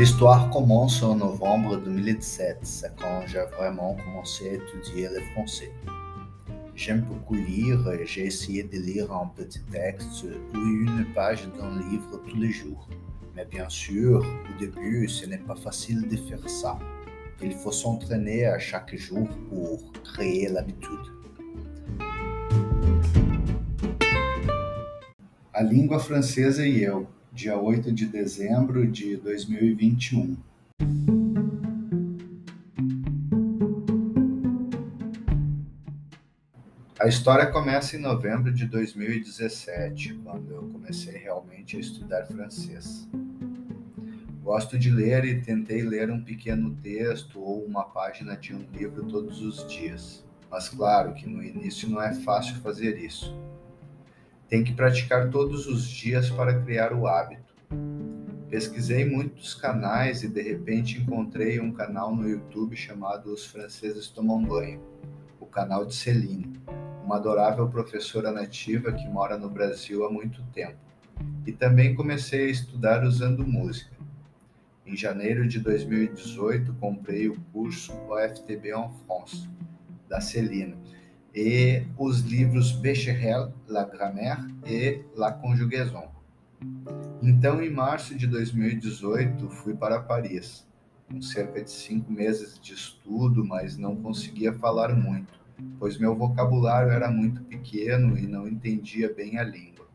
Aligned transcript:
L'histoire 0.00 0.48
commence 0.48 1.02
en 1.02 1.16
novembre 1.16 1.76
2017, 1.76 2.60
c'est 2.62 2.96
quand 2.96 3.20
j'ai 3.26 3.44
vraiment 3.54 3.98
commencé 4.02 4.48
à 4.48 4.52
étudier 4.54 5.10
le 5.10 5.20
français. 5.32 5.70
J'aime 6.74 7.02
beaucoup 7.02 7.34
lire 7.34 7.86
et 7.92 8.06
j'ai 8.06 8.24
essayé 8.24 8.62
de 8.62 8.78
lire 8.78 9.12
un 9.12 9.26
petit 9.36 9.60
texte 9.64 10.24
ou 10.54 10.56
une 10.56 11.04
page 11.14 11.46
d'un 11.48 11.78
livre 11.90 12.18
tous 12.26 12.36
les 12.38 12.50
jours. 12.50 12.88
Mais 13.36 13.44
bien 13.44 13.68
sûr, 13.68 14.24
au 14.24 14.58
début, 14.58 15.06
ce 15.06 15.26
n'est 15.26 15.44
pas 15.50 15.54
facile 15.54 16.08
de 16.08 16.16
faire 16.16 16.48
ça. 16.48 16.78
Il 17.42 17.52
faut 17.52 17.70
s'entraîner 17.70 18.46
à 18.46 18.58
chaque 18.58 18.96
jour 18.96 19.28
pour 19.50 19.92
créer 20.02 20.48
l'habitude. 20.48 21.08
A 25.52 25.62
língua 25.62 25.98
francesa 25.98 26.62
e 26.62 26.86
eu, 26.86 27.06
dia 27.32 27.56
8 27.56 27.92
de 27.92 28.06
dezembro 28.06 28.86
de 28.86 29.16
2021. 29.16 30.36
A 36.98 37.06
história 37.06 37.46
começa 37.46 37.96
em 37.96 38.00
novembro 38.00 38.52
de 38.52 38.66
2017, 38.66 40.14
quando 40.24 40.50
eu 40.52 40.68
comecei 40.70 41.16
realmente 41.16 41.76
a 41.76 41.80
estudar 41.80 42.26
francês. 42.26 43.08
Gosto 44.42 44.78
de 44.78 44.90
ler 44.90 45.24
e 45.24 45.40
tentei 45.40 45.82
ler 45.82 46.10
um 46.10 46.22
pequeno 46.22 46.74
texto 46.82 47.40
ou 47.40 47.64
uma 47.64 47.84
página 47.84 48.36
de 48.36 48.54
um 48.54 48.66
livro 48.72 49.04
todos 49.06 49.40
os 49.40 49.66
dias. 49.66 50.24
Mas 50.50 50.68
claro 50.68 51.14
que 51.14 51.28
no 51.28 51.42
início 51.42 51.88
não 51.88 52.02
é 52.02 52.12
fácil 52.12 52.56
fazer 52.56 52.98
isso. 52.98 53.34
Tem 54.50 54.64
que 54.64 54.72
praticar 54.72 55.30
todos 55.30 55.68
os 55.68 55.88
dias 55.88 56.28
para 56.28 56.60
criar 56.62 56.92
o 56.92 57.06
hábito. 57.06 57.54
Pesquisei 58.48 59.04
muitos 59.04 59.54
canais 59.54 60.24
e 60.24 60.28
de 60.28 60.42
repente 60.42 60.98
encontrei 60.98 61.60
um 61.60 61.70
canal 61.70 62.16
no 62.16 62.28
YouTube 62.28 62.74
chamado 62.74 63.32
Os 63.32 63.46
Franceses 63.46 64.08
Tomam 64.08 64.42
Banho, 64.42 64.82
o 65.38 65.46
canal 65.46 65.86
de 65.86 65.94
Celine, 65.94 66.60
uma 67.04 67.14
adorável 67.14 67.68
professora 67.68 68.32
nativa 68.32 68.90
que 68.90 69.08
mora 69.08 69.38
no 69.38 69.48
Brasil 69.48 70.04
há 70.04 70.10
muito 70.10 70.42
tempo. 70.52 70.80
E 71.46 71.52
também 71.52 71.94
comecei 71.94 72.46
a 72.46 72.50
estudar 72.50 73.04
usando 73.04 73.46
música. 73.46 73.94
Em 74.84 74.96
janeiro 74.96 75.46
de 75.46 75.60
2018, 75.60 76.74
comprei 76.80 77.28
o 77.28 77.40
curso 77.52 77.92
OFTB 78.08 78.70
en 78.70 78.90
France, 79.06 79.48
da 80.08 80.20
Celine, 80.20 80.74
e 81.34 81.84
os 81.96 82.20
livros 82.20 82.72
Becherel, 82.72 83.52
La 83.68 83.84
Grammaire 83.84 84.46
e 84.66 85.00
La 85.14 85.32
Conjugaison. 85.32 86.10
Então, 87.22 87.62
em 87.62 87.70
março 87.70 88.14
de 88.14 88.26
2018, 88.26 89.48
fui 89.48 89.74
para 89.74 90.00
Paris, 90.00 90.66
com 91.10 91.20
cerca 91.22 91.62
de 91.62 91.70
cinco 91.70 92.12
meses 92.12 92.58
de 92.58 92.74
estudo, 92.74 93.44
mas 93.44 93.76
não 93.76 93.96
conseguia 93.96 94.52
falar 94.52 94.94
muito, 94.94 95.38
pois 95.78 95.98
meu 95.98 96.14
vocabulário 96.14 96.90
era 96.90 97.10
muito 97.10 97.42
pequeno 97.42 98.18
e 98.18 98.26
não 98.26 98.46
entendia 98.48 99.12
bem 99.12 99.38
a 99.38 99.44
língua. 99.44 99.88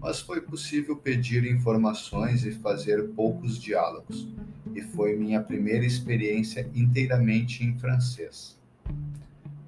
Mas 0.00 0.20
foi 0.20 0.40
possível 0.40 0.96
pedir 0.96 1.44
informações 1.44 2.44
e 2.44 2.52
fazer 2.52 3.08
poucos 3.08 3.60
diálogos, 3.60 4.28
e 4.74 4.82
foi 4.82 5.16
minha 5.16 5.40
primeira 5.40 5.84
experiência 5.84 6.70
inteiramente 6.74 7.64
em 7.64 7.76
francês. 7.76 8.56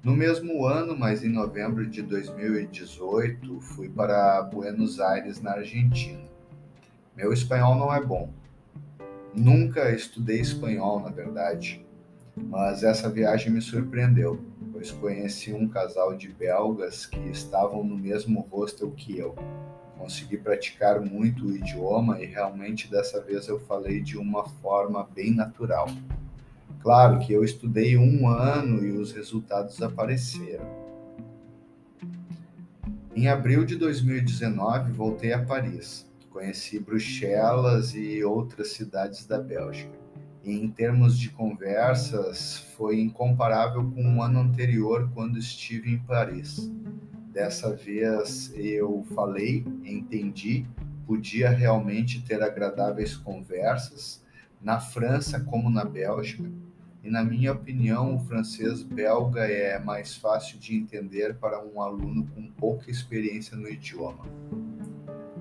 No 0.01 0.15
mesmo 0.15 0.65
ano, 0.65 0.97
mas 0.97 1.25
em 1.25 1.29
novembro 1.29 1.85
de 1.85 2.01
2018, 2.01 3.59
fui 3.59 3.89
para 3.89 4.41
Buenos 4.43 4.97
Aires, 4.97 5.41
na 5.41 5.51
Argentina. 5.51 6.23
Meu 7.17 7.33
espanhol 7.33 7.75
não 7.75 7.93
é 7.93 8.01
bom. 8.01 8.29
Nunca 9.35 9.91
estudei 9.91 10.39
espanhol, 10.39 11.01
na 11.01 11.09
verdade, 11.09 11.85
mas 12.33 12.81
essa 12.81 13.09
viagem 13.09 13.51
me 13.51 13.61
surpreendeu, 13.61 14.41
pois 14.71 14.89
conheci 14.89 15.51
um 15.51 15.67
casal 15.67 16.15
de 16.15 16.29
belgas 16.29 17.05
que 17.05 17.19
estavam 17.29 17.83
no 17.83 17.97
mesmo 17.97 18.47
hostel 18.49 18.91
que 18.91 19.17
eu. 19.17 19.35
Consegui 19.97 20.37
praticar 20.37 21.01
muito 21.01 21.45
o 21.45 21.55
idioma 21.55 22.21
e 22.21 22.25
realmente 22.25 22.89
dessa 22.89 23.21
vez 23.21 23.49
eu 23.49 23.59
falei 23.59 23.99
de 23.99 24.17
uma 24.17 24.47
forma 24.47 25.05
bem 25.13 25.35
natural. 25.35 25.89
Claro 26.81 27.19
que 27.19 27.33
eu 27.33 27.43
estudei 27.43 27.97
um 27.97 28.27
ano 28.29 28.85
e 28.85 28.91
os 28.91 29.11
resultados 29.11 29.81
apareceram. 29.81 30.65
Em 33.13 33.27
abril 33.27 33.65
de 33.65 33.75
2019, 33.75 34.93
voltei 34.93 35.33
a 35.33 35.43
Paris. 35.43 36.09
Conheci 36.29 36.79
Bruxelas 36.79 37.93
e 37.93 38.23
outras 38.23 38.71
cidades 38.71 39.25
da 39.25 39.41
Bélgica. 39.41 39.91
E 40.41 40.53
em 40.53 40.69
termos 40.69 41.19
de 41.19 41.29
conversas, 41.29 42.59
foi 42.77 43.01
incomparável 43.01 43.83
com 43.91 44.15
o 44.15 44.23
ano 44.23 44.39
anterior, 44.39 45.11
quando 45.13 45.37
estive 45.37 45.91
em 45.91 45.99
Paris. 45.99 46.71
Dessa 47.33 47.75
vez 47.75 48.53
eu 48.55 49.05
falei, 49.13 49.65
entendi, 49.83 50.65
podia 51.05 51.49
realmente 51.49 52.21
ter 52.21 52.41
agradáveis 52.41 53.17
conversas, 53.17 54.23
na 54.61 54.79
França 54.79 55.41
como 55.41 55.69
na 55.69 55.83
Bélgica 55.83 56.49
e, 57.03 57.09
na 57.09 57.23
minha 57.23 57.53
opinião, 57.53 58.15
o 58.15 58.19
francês 58.19 58.83
belga 58.83 59.41
é 59.41 59.79
mais 59.79 60.15
fácil 60.15 60.59
de 60.59 60.75
entender 60.75 61.35
para 61.35 61.63
um 61.63 61.81
aluno 61.81 62.27
com 62.35 62.47
pouca 62.51 62.91
experiência 62.91 63.55
no 63.55 63.69
idioma. 63.69 64.25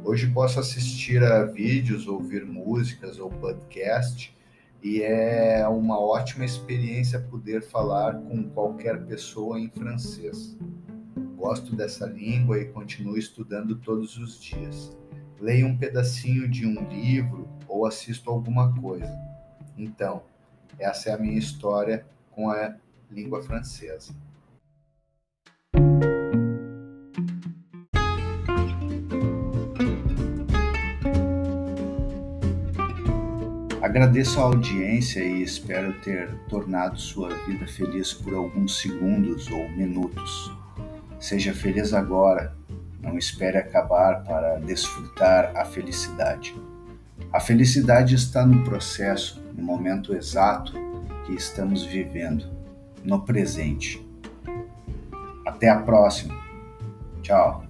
Hoje 0.05 0.29
posso 0.29 0.61
assistir 0.61 1.23
a 1.23 1.45
vídeos, 1.45 2.07
ouvir 2.07 2.47
músicas 2.47 3.19
ou 3.19 3.29
podcast 3.29 4.35
e 4.83 5.03
é 5.03 5.67
uma 5.69 6.01
ótima 6.01 6.45
experiência 6.45 7.19
poder 7.19 7.63
falar 7.63 8.15
com 8.15 8.49
qualquer 8.51 9.05
pessoa 9.05 9.59
em 9.59 9.69
francês. 9.69 10.57
Gosto 11.37 11.75
dessa 11.75 12.07
língua 12.07 12.59
e 12.61 12.67
continuo 12.67 13.19
estudando 13.19 13.75
todos 13.77 14.17
os 14.17 14.41
dias. 14.41 14.97
Leio 15.41 15.67
um 15.67 15.77
pedacinho 15.77 16.49
de 16.49 16.65
um 16.65 16.89
livro 16.89 17.49
ou 17.67 17.85
assisto 17.85 18.31
alguma 18.31 18.73
coisa. 18.81 19.13
Então, 19.77 20.23
essa 20.79 21.11
é 21.11 21.13
a 21.13 21.19
minha 21.19 21.39
história 21.39 22.05
com 22.31 22.51
a 22.51 22.75
língua 23.11 23.43
francesa. 23.43 24.13
Agradeço 33.81 34.39
a 34.39 34.43
audiência 34.43 35.21
e 35.21 35.43
espero 35.43 35.95
ter 36.01 36.29
tornado 36.49 37.01
sua 37.01 37.31
vida 37.47 37.67
feliz 37.67 38.13
por 38.13 38.35
alguns 38.35 38.81
segundos 38.81 39.51
ou 39.51 39.69
minutos. 39.71 40.53
Seja 41.19 41.55
feliz 41.55 41.95
agora, 41.95 42.55
não 43.01 43.17
espere 43.17 43.57
acabar 43.57 44.25
para 44.25 44.59
desfrutar 44.59 45.57
a 45.57 45.65
felicidade. 45.65 46.55
A 47.33 47.41
felicidade 47.41 48.15
está 48.15 48.45
no 48.45 48.63
processo, 48.63 49.43
no 49.59 49.63
momento 49.65 50.15
exato 50.15 50.73
que 51.27 51.35
estamos 51.35 51.85
vivendo, 51.85 52.47
no 53.05 53.25
presente. 53.25 54.01
Até 55.45 55.69
a 55.69 55.81
próxima. 55.81 56.35
Tchau. 57.23 57.68